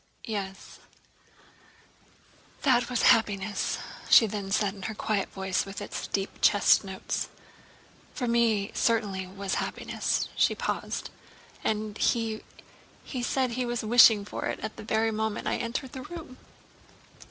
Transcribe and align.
"Yes, 0.25 0.79
that 2.63 2.89
was 2.89 3.03
happiness," 3.13 3.77
she 4.09 4.25
then 4.25 4.49
said 4.51 4.73
in 4.73 4.81
her 4.81 4.95
quiet 4.95 5.29
voice 5.29 5.63
with 5.63 5.79
its 5.79 6.07
deep 6.07 6.41
chest 6.41 6.83
notes. 6.83 7.27
"For 8.15 8.27
me 8.27 8.69
it 8.69 8.77
certainly 8.77 9.27
was 9.27 9.57
happiness." 9.61 10.27
She 10.35 10.55
paused. 10.55 11.11
"And 11.63 11.99
he... 11.99 12.37
he... 13.03 13.19
he 13.19 13.21
said 13.21 13.51
he 13.51 13.65
was 13.67 13.83
wishing 13.83 14.25
for 14.25 14.45
it 14.47 14.59
at 14.61 14.75
the 14.75 14.83
very 14.83 15.11
moment 15.11 15.45
I 15.45 15.57
entered 15.57 15.91
the 15.91 16.01
room...." 16.01 16.37